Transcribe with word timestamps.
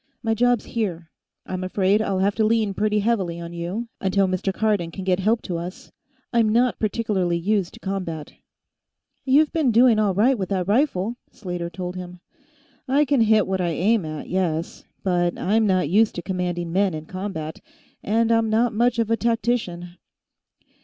My 0.23 0.33
job's 0.33 0.65
here. 0.65 1.11
I'm 1.45 1.63
afraid 1.63 2.01
I'll 2.01 2.17
have 2.17 2.33
to 2.37 2.43
lean 2.43 2.73
pretty 2.73 3.01
heavily 3.01 3.39
on 3.39 3.53
you, 3.53 3.87
until 3.99 4.25
Mr. 4.27 4.51
Cardon 4.51 4.89
can 4.89 5.03
get 5.03 5.19
help 5.19 5.43
to 5.43 5.59
us. 5.59 5.91
I'm 6.33 6.49
not 6.49 6.79
particularly 6.79 7.37
used 7.37 7.75
to 7.75 7.79
combat." 7.81 8.33
"You've 9.25 9.53
been 9.53 9.69
doing 9.69 9.99
all 9.99 10.15
right 10.15 10.39
with 10.39 10.49
that 10.49 10.67
rifle," 10.67 11.17
Slater 11.31 11.69
told 11.69 11.97
him. 11.97 12.19
"I 12.87 13.05
can 13.05 13.21
hit 13.21 13.45
what 13.45 13.61
I 13.61 13.69
aim 13.69 14.03
at, 14.03 14.27
yes. 14.27 14.85
But 15.03 15.37
I'm 15.37 15.67
not 15.67 15.87
used 15.87 16.15
to 16.15 16.23
commanding 16.23 16.73
men 16.73 16.95
in 16.95 17.05
combat, 17.05 17.59
and 18.01 18.31
I'm 18.31 18.49
not 18.49 18.73
much 18.73 18.97
of 18.97 19.11
a 19.11 19.15
tactician." 19.17 19.97